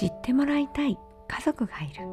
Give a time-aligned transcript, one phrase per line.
[0.00, 0.98] 知ってもらいたい
[1.28, 2.06] 家族がいる。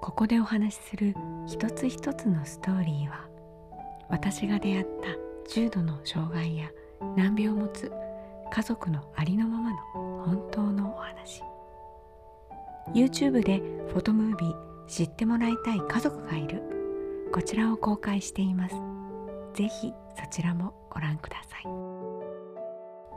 [0.00, 1.14] ここでお話しする
[1.46, 3.28] 一つ一つのストーリーは
[4.08, 6.70] 私が出会った重度の障害や
[7.14, 7.92] 難病を持つ
[8.50, 9.76] 家族のありのままの
[10.24, 11.42] 本当のお話。
[12.94, 13.58] YouTube で
[13.92, 16.62] フォトムービー知ってもらいたい家族がいる。
[17.34, 18.74] こちらを公開しています。
[19.52, 21.62] ぜひそちらもご覧ください。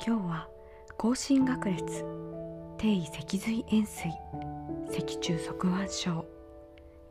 [0.06, 0.50] 今日は
[0.98, 2.37] 高進学列。
[2.78, 4.12] 低位脊髄円錐
[4.92, 6.26] 脊柱側腕症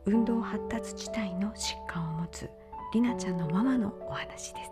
[0.05, 2.49] 運動発達地帯の疾患を持つ
[2.93, 4.71] りなちゃんのママのお話です。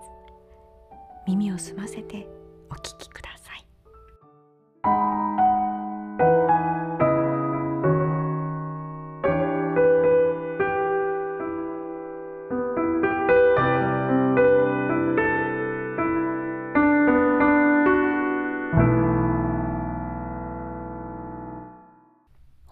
[1.28, 2.26] 耳を澄ませて
[2.70, 3.35] お聞きください。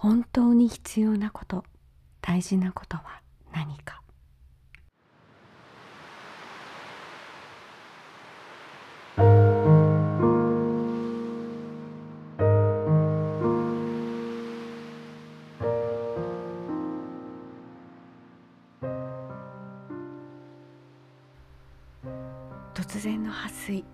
[0.03, 1.63] 本当に必要なこと
[2.19, 3.21] 大事なことは
[3.53, 4.01] 何か。
[22.73, 23.85] 突然の破水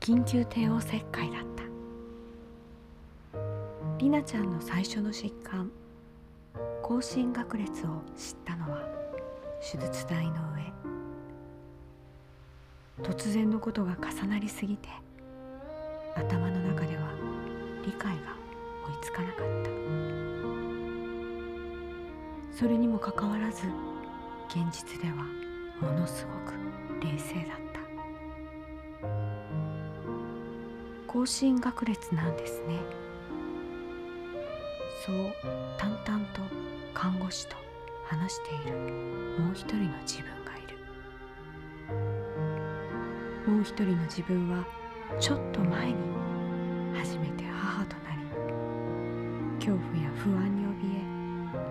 [0.00, 1.67] 緊急帝王切開だった。
[3.98, 5.72] りなちゃんの最初の疾患。
[6.82, 8.88] 高進学裂を知ったのは
[9.60, 10.34] 手術台の
[13.02, 13.12] 上。
[13.12, 14.88] 突然のことが重なりすぎて
[16.16, 17.10] 頭の中では
[17.84, 18.36] 理解が
[18.86, 19.70] 追いつかなかった。
[22.56, 23.64] それにもかかわらず
[24.48, 25.24] 現実では
[25.80, 26.54] ものすごく
[27.04, 27.80] 冷静だった。
[31.08, 33.07] 高進学裂なんですね。
[35.08, 35.32] そう
[35.78, 36.42] 淡々と
[36.92, 37.56] 看護師と
[38.04, 38.76] 話している
[39.40, 40.76] もう一人の自分がいる。
[43.50, 44.66] もう一人の自分は
[45.18, 45.94] ちょっと前に
[46.94, 48.22] 初めて母となり
[49.56, 51.02] 恐怖や不安に怯え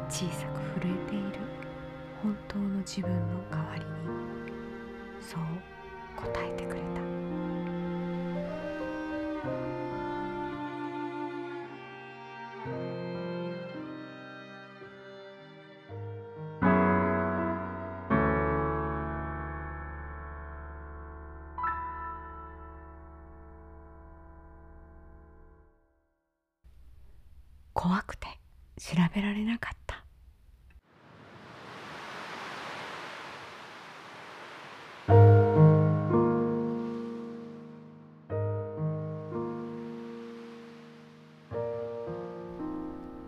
[0.09, 1.39] 小さく震えている
[2.23, 3.26] 本当の自分の
[27.87, 28.27] 怖くて
[28.77, 30.03] 調べられなかった。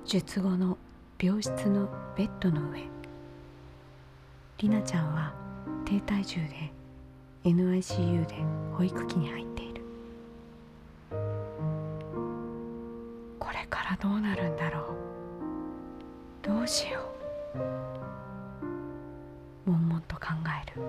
[0.06, 0.78] 術後の
[1.18, 1.88] 病室の
[2.18, 2.82] ベッドの上。
[4.58, 5.34] りなちゃんは
[5.86, 6.74] 低体重で
[7.46, 8.36] NICU で
[8.74, 9.49] 保育器に入って
[14.02, 16.48] どうなるんだろう。
[16.48, 17.02] どうしよ
[17.54, 17.58] う。
[19.70, 20.28] 悶々と考
[20.66, 20.82] える。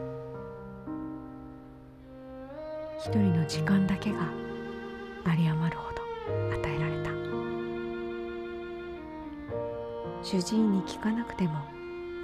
[3.01, 4.19] 一人の時間だけが
[5.27, 6.03] 有り余るほど
[6.55, 7.11] 与えられた。
[10.23, 11.55] 主治医に聞かなくても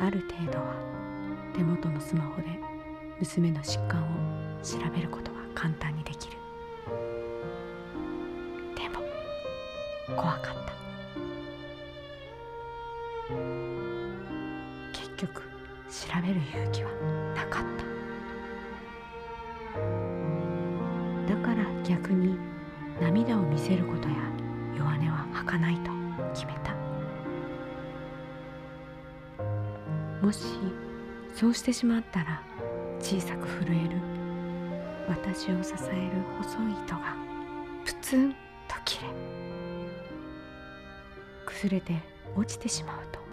[0.01, 0.75] ある程度は
[1.57, 2.61] 手元のスマホで
[3.19, 4.07] 娘の疾患を
[4.63, 6.37] 調べることは簡単にできる。
[8.77, 9.01] でも
[10.15, 10.66] 怖かった。
[16.17, 16.91] 調べる勇気は
[17.35, 17.65] なかっ
[21.27, 21.35] た。
[21.35, 22.39] だから逆に
[23.01, 24.15] 涙を見せることや
[24.75, 25.91] 弱音は吐かないと
[26.33, 26.75] 決めた。
[30.25, 30.45] もし
[31.35, 32.43] そうしてしまったら
[32.99, 34.01] 小さく震える
[35.09, 37.15] 私を支える細い糸が
[37.85, 38.37] プツンと
[38.87, 39.11] 切れ
[41.45, 42.01] 崩れて
[42.35, 43.26] 落ちてしまうと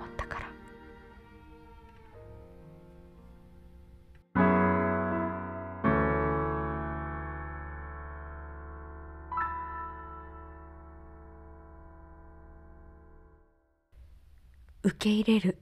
[14.86, 15.58] 受け入れる。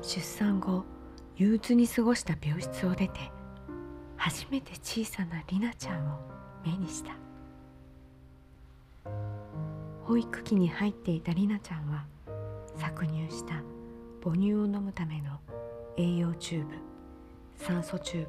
[0.00, 0.84] 出産後
[1.36, 3.30] 憂鬱に過ごした病室を出て
[4.16, 6.18] 初めて小さなりなちゃんを
[6.64, 7.12] 目にした。
[10.02, 12.06] 保育器に入っていたりなちゃんは
[12.78, 13.62] 搾乳した
[14.24, 15.38] 母乳を飲むための
[15.98, 16.85] 栄養チューブ。
[17.58, 18.28] 酸素チューブ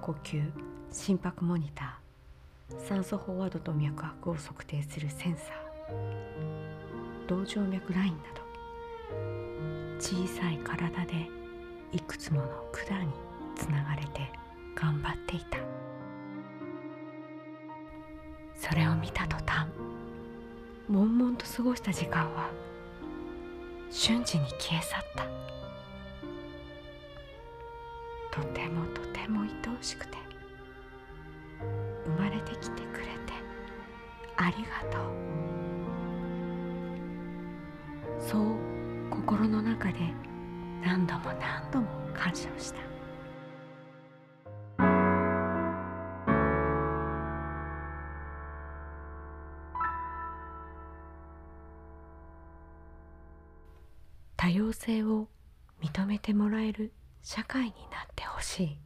[0.00, 0.42] 呼吸。
[0.92, 2.86] 心拍モニター。
[2.86, 7.26] 酸素飽和度と脈拍を測定するセンサー。
[7.26, 8.42] 動静脈ラインなど。
[9.98, 11.28] 小さい体で
[11.92, 13.12] いくつもの管に
[13.56, 14.30] つながれて
[14.74, 15.58] 頑張っていた。
[18.54, 19.68] それを見た途端
[20.88, 22.50] 悶々と過ごした時間は
[23.90, 25.24] 瞬時に消え去った。
[28.34, 29.48] とてもとても愛
[29.78, 30.18] おしくて
[32.04, 33.32] 生まれてきてくれて
[34.36, 35.02] ありがとう。
[38.18, 38.42] そう
[39.08, 39.98] 心の中で
[40.82, 42.80] 何度も何度も感謝をした。
[54.36, 55.28] 多様性を
[55.80, 56.92] 認めてもらえる
[57.26, 57.74] 社会になっ
[58.14, 58.76] てほしい。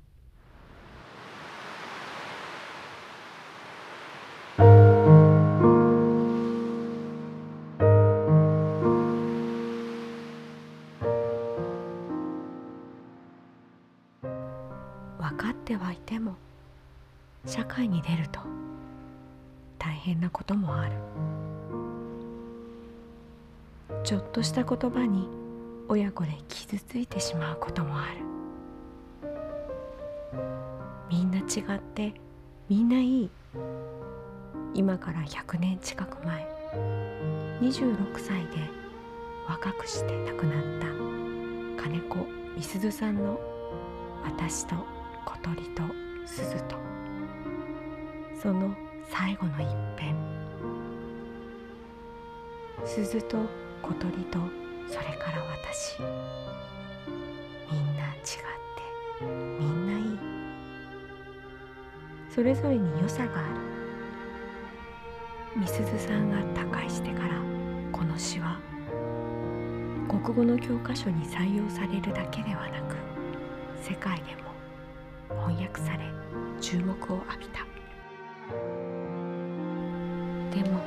[15.18, 16.36] 分かってはいても
[17.44, 18.38] 社会に出ると
[19.80, 20.92] 大変なこともある。
[24.04, 25.28] ちょっとした言葉に
[25.88, 28.27] 親子で傷ついてしまうこともある。
[31.48, 32.12] 違って
[32.68, 33.30] みんないい
[34.74, 36.46] 今から100年近く前
[37.60, 38.70] 26歳で
[39.48, 40.86] 若くして亡くなった
[41.82, 43.40] 金子みすずさんの
[44.22, 44.74] 私と
[45.24, 45.82] 小鳥と
[46.26, 46.76] 鈴と。
[48.40, 48.74] その
[49.10, 49.66] 最後の一
[49.96, 50.14] 編。
[52.84, 53.38] 鈴と
[53.82, 54.38] 小鳥と
[54.86, 56.00] それから私。
[57.72, 58.57] みんな違っ
[62.38, 63.60] それぞれに良さがある。
[65.56, 67.30] みすずさんが他界してから
[67.90, 68.60] この詩は
[70.08, 72.94] 国語の教科書に採用されるだけではなく
[73.82, 74.52] 世界でも
[75.48, 76.04] 翻訳され
[76.60, 77.66] 注目を浴びた。
[80.54, 80.80] でも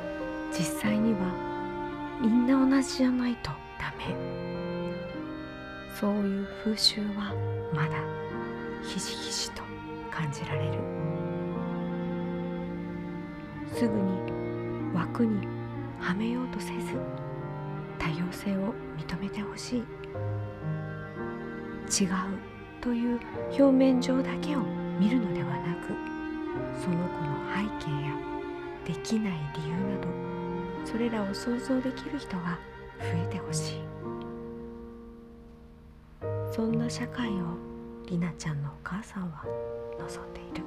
[0.58, 1.20] 実際には
[2.22, 4.16] みんな同じじゃないとダメ。
[6.00, 7.36] そういう風習は
[7.74, 7.98] まだ
[8.88, 9.64] ひしひしと
[10.10, 11.01] 感じられる。
[13.82, 14.22] すぐに
[14.94, 15.48] 枠に
[16.00, 16.72] はめようとせず
[17.98, 19.80] 多様性を認めてほしい。
[19.80, 19.82] 違
[22.06, 22.10] う
[22.80, 23.20] という
[23.50, 24.62] 表面上だけを
[25.00, 25.96] 見るのではなく
[26.80, 28.14] その子の背景や
[28.86, 30.08] できない理由など
[30.86, 32.60] それらを想像できる人が
[33.00, 33.82] 増えてほしい。
[36.52, 37.58] そんな社会を
[38.06, 39.44] りなちゃんのお母さんは
[39.98, 40.64] 望んでいる。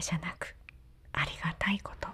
[0.00, 0.54] じゃなく
[1.12, 2.08] ありがたいこと。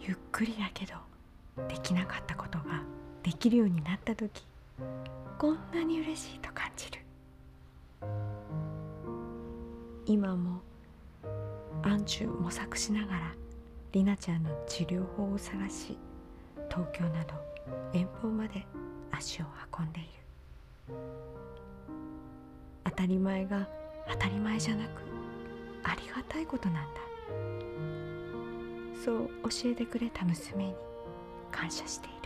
[0.00, 0.94] ゆっくりだけど
[1.68, 2.82] できなかったことが
[3.22, 4.42] できるようになった時
[5.38, 6.98] こんなに嬉しいと感じる。
[10.06, 10.60] 今も
[11.82, 13.34] 暗中模索しながら
[13.92, 15.98] りなちゃんの治療法を探し
[16.70, 17.34] 東京など
[17.92, 18.64] 遠方まで
[19.10, 19.44] 足を
[19.78, 20.08] 運んでいる。
[22.84, 23.68] 当たり前が
[24.08, 25.02] 当たり前じゃなく
[25.84, 27.00] ありがたいことなんだ。
[29.04, 30.74] そう教えてくれた娘に
[31.50, 32.16] 感謝している。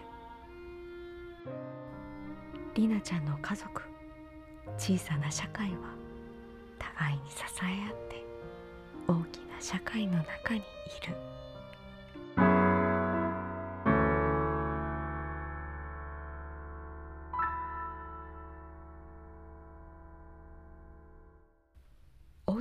[2.75, 3.83] りなちゃんの家族
[4.79, 5.95] 小さな社会は
[6.79, 8.25] 互いに支え合って
[9.09, 10.63] 大きな社会の中にい
[11.09, 11.17] る「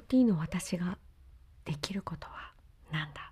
[0.05, 0.99] OT の私が
[1.65, 2.51] できることは
[2.91, 3.31] 何だ?」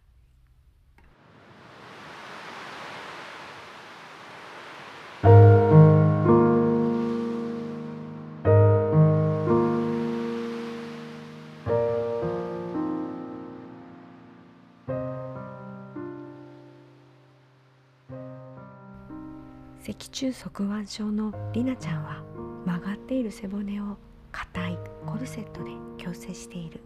[19.79, 22.23] 脊柱側腕症のりなちゃんは
[22.65, 23.97] 曲がっている背骨を
[24.31, 25.71] 硬いコルセットで
[26.03, 26.81] 矯正している。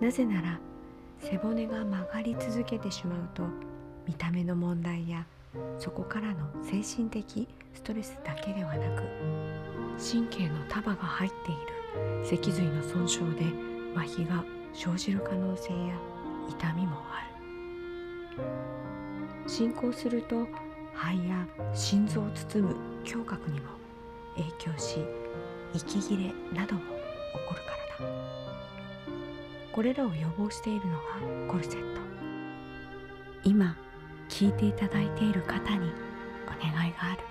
[0.00, 0.58] なぜなら
[1.20, 3.44] 背骨が曲がり続けてしまうと
[4.06, 5.26] 見た目の問題や
[5.78, 9.02] そこからの精神的ストレスだけではなく
[9.98, 13.46] 神経の束が入っている脊髄の損傷で
[13.94, 15.94] 麻痺が生じる可能性や
[16.48, 17.26] 痛みもあ
[18.36, 19.48] る。
[19.48, 20.46] 進行すると
[20.94, 23.68] 肺や心臓を包む胸郭にも
[24.36, 25.04] 影響し
[25.74, 26.97] 息切れなども
[29.78, 31.02] これらを予防しているのが
[31.46, 32.00] コルセット。
[33.44, 33.76] 今
[34.28, 35.92] 聞いていただいている方に
[36.46, 37.22] お願いがある。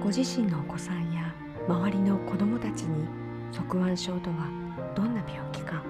[0.00, 1.34] ご自身のお子さんや
[1.66, 3.08] 周りの子どもたちに
[3.50, 4.48] 側腕症とは
[4.94, 5.82] どんな病気か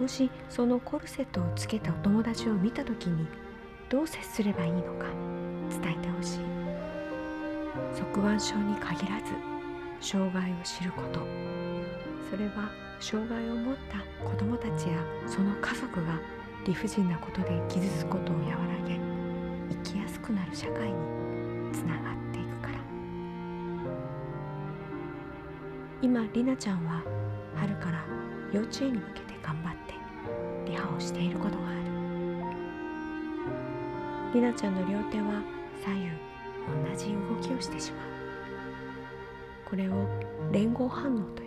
[0.00, 3.26] もしそのコルセットをつけたお友達を見た時に
[3.88, 5.06] どう接すればいいのか
[5.82, 6.38] 伝えてほしい。
[8.14, 9.20] 側腕症に限ら
[9.98, 11.18] ず障害を知ること。
[12.30, 12.70] それは
[13.02, 16.20] 障害を持った子どもたちやその家族が
[16.64, 18.56] 理不尽なことで傷つくことを和ら
[18.86, 18.96] げ
[19.84, 20.94] 生きやすくなる社会に
[21.72, 22.74] つながっていくから。
[26.00, 27.02] 今りなちゃんは
[27.56, 28.04] 春から
[28.52, 29.74] 幼稚園に向けて頑張っ
[30.64, 31.78] てリハをしていることがある。
[34.34, 35.42] りなちゃんの両手は
[35.84, 36.08] 左右
[36.88, 38.06] 同じ動きをしてしまう。
[39.68, 40.06] これを
[40.52, 41.41] 連合反応と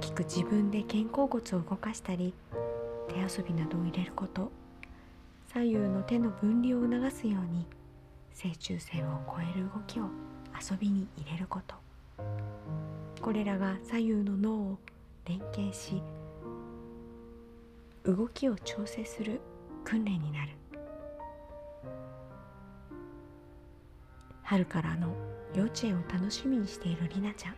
[0.00, 2.34] きく自分で肩甲骨を動かしたり
[3.08, 4.50] 手遊びなどを入れること。
[5.52, 7.66] 左右の手の分離を促すように
[8.32, 10.04] 正中線を超える動きを
[10.60, 11.74] 遊びに入れること。
[13.20, 14.78] これらが左右の脳を
[15.24, 16.00] 連携し
[18.04, 19.40] 動きを調整する
[19.84, 20.52] 訓練になる。
[24.44, 25.14] 春からの
[25.54, 27.56] 幼稚園を楽しみにしているりなちゃん。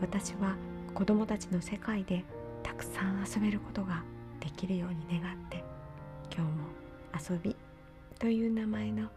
[0.00, 0.56] 私は
[0.94, 2.24] 子供たちの世界で
[2.62, 4.04] たくさん遊べることが
[4.38, 5.64] できるように願って
[6.32, 7.56] 今日も遊び
[8.18, 9.08] という名前の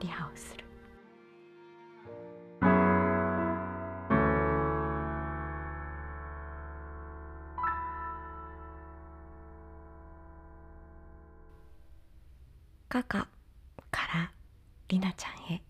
[0.00, 0.64] リハをする。
[12.88, 13.28] カカ
[13.90, 14.32] から
[14.88, 15.67] りなちゃんへ。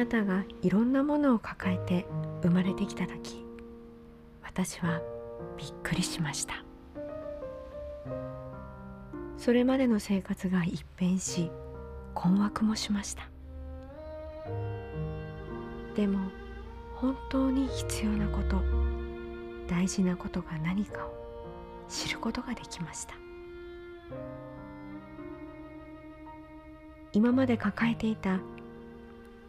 [0.00, 2.06] なたがいろんなものを抱えて
[2.42, 3.44] 生まれてきた時
[4.42, 5.02] 私は
[5.58, 6.64] びっくりしました。
[9.36, 11.50] それまでの生活が一変し
[12.14, 13.28] 困惑もしました。
[15.94, 16.18] でも
[16.94, 18.62] 本当に必要なこと
[19.68, 21.12] 大事なことが何かを
[21.88, 23.14] 知ることができました。
[27.12, 28.40] 今まで抱えていた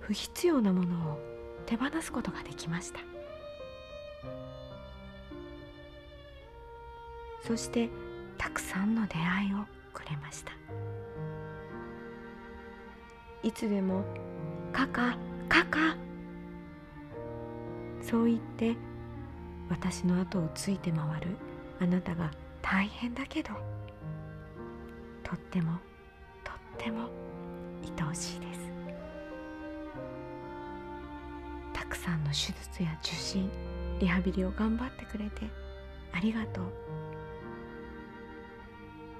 [0.01, 1.19] 不必要なものを
[1.65, 2.99] 手放すことができました。
[7.47, 7.89] そして
[8.37, 10.51] たくさんの出会いをくれました。
[13.43, 14.03] いつでも
[14.71, 15.17] 「カカ
[15.49, 15.95] カカ」
[18.01, 18.75] そう言って
[19.69, 21.37] 私の後をついて回る
[21.79, 22.31] あなたが
[22.61, 23.51] 大変だけど
[25.23, 25.77] とっても
[26.43, 27.09] とっても
[27.97, 28.50] 愛おしいです。
[32.01, 33.47] さんの手術や受診
[33.99, 35.43] リハビリを頑張ってくれて
[36.11, 36.65] ありがとう。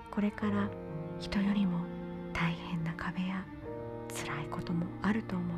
[0.10, 0.68] これから
[1.20, 1.86] 人よりも
[2.34, 3.46] 大変な壁や
[4.10, 5.58] 辛いこともあると思う。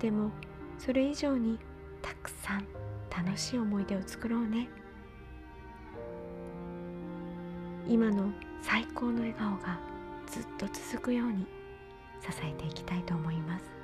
[0.00, 0.30] でも
[0.78, 1.58] それ以上に
[2.00, 2.66] たくさん
[3.10, 4.68] 楽しい思い出を作ろうね。
[7.88, 8.30] 今の
[8.62, 9.80] 最高の笑顔が
[10.26, 11.44] ずっと続くように
[12.20, 13.79] 支えていきたいと思います。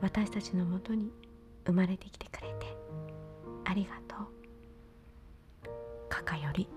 [0.00, 1.10] 私たちのもとに
[1.66, 2.66] 生まれてきてくれて
[3.64, 4.28] ありがとう。
[6.08, 6.68] かかより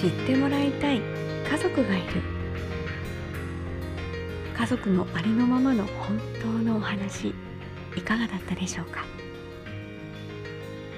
[0.00, 1.00] 知ってもらいたい。
[1.00, 2.22] 家族がいる。
[4.56, 7.34] 家族のありのままの本当のお話。
[7.96, 9.04] いかがだったでしょうか？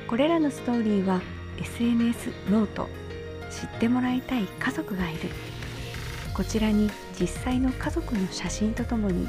[0.06, 1.22] これらのストーリーは
[1.58, 2.90] SNS note。
[3.50, 5.30] 知ってもらいたい家族がいる。
[6.34, 9.26] こちらに実際の家族の写真とともに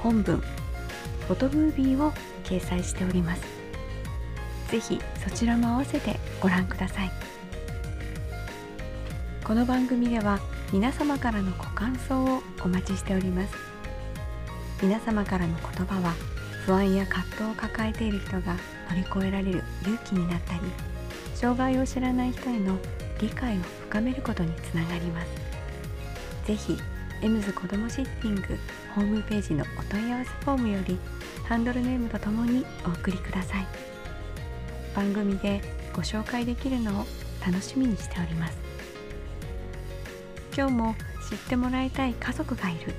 [0.00, 2.12] 本文フォトムービーを
[2.42, 3.42] 掲載しております。
[4.68, 7.10] ぜひそちらも合わせてご覧ください。
[9.44, 10.38] この番組では
[10.72, 13.54] 皆様からのご感想をお待ちしております。
[14.80, 16.14] 皆様からの言葉は
[16.64, 18.56] 不安や葛藤を抱えている人が
[18.88, 20.60] 乗り越えられる勇気になったり
[21.34, 22.78] 障害を知らない人への
[23.20, 25.26] 理解を深めることにつながります。
[26.46, 26.78] ぜひ
[27.20, 28.42] エムズ子どもシッティング
[28.94, 30.98] ホームページのお問い合わせフォームより
[31.48, 33.66] ハンドルネームとともにお送りください。
[34.94, 35.60] 番組で
[35.92, 37.06] ご紹介できるのを
[37.44, 38.71] 楽しみにしております。
[40.54, 40.94] 今日も
[41.30, 42.94] 知ってもらいたい家族がいる。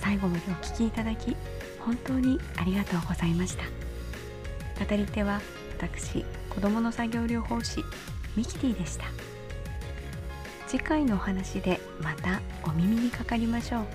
[0.00, 1.36] 最後までお聞きいただき
[1.80, 3.64] 本当にありがとうございました。
[4.84, 5.40] 語り手は
[5.78, 7.84] 私子どもの作業療法士
[8.36, 9.04] ミキティでした。
[10.66, 13.86] 次回のお話でまたお耳にかかりましょう。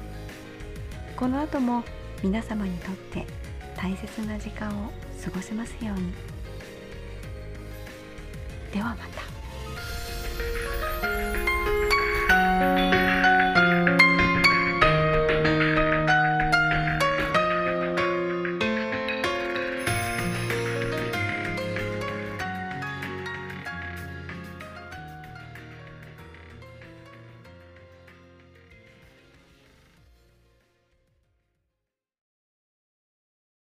[1.16, 1.84] この後も
[2.22, 3.26] 皆様にとって
[3.76, 4.92] 大切な時間を
[5.24, 6.14] 過ごせますように。
[8.74, 9.27] ではまた。